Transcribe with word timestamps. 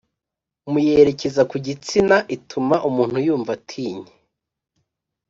Mu 0.71 0.79
yerekeza 0.87 1.41
ku 1.51 1.55
gitsina 1.65 2.17
ituma 2.35 2.75
umuntu 2.89 3.17
yumva 3.25 3.51
atinye 3.57 4.11